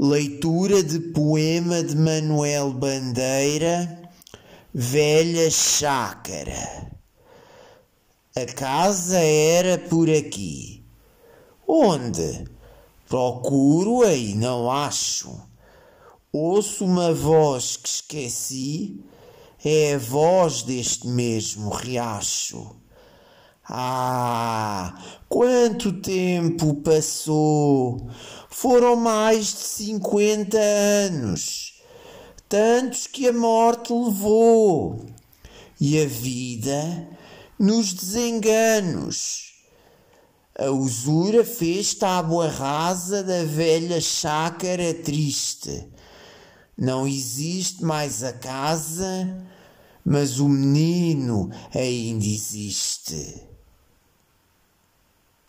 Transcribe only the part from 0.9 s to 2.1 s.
poema de